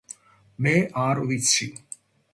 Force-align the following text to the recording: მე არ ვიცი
მე 0.67 0.73
არ 1.03 1.21
ვიცი 1.33 1.71